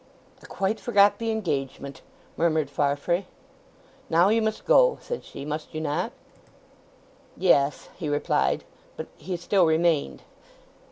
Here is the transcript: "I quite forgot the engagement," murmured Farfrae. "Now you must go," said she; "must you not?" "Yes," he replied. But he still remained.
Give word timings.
"I 0.41 0.47
quite 0.47 0.79
forgot 0.79 1.19
the 1.19 1.29
engagement," 1.29 2.01
murmured 2.35 2.71
Farfrae. 2.71 3.27
"Now 4.09 4.29
you 4.29 4.41
must 4.41 4.65
go," 4.65 4.97
said 4.99 5.23
she; 5.23 5.45
"must 5.45 5.75
you 5.75 5.79
not?" 5.81 6.11
"Yes," 7.37 7.89
he 7.97 8.09
replied. 8.09 8.63
But 8.97 9.09
he 9.17 9.37
still 9.37 9.67
remained. 9.67 10.23